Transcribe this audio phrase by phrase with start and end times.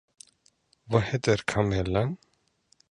[0.85, 2.17] Vad heter kamelen?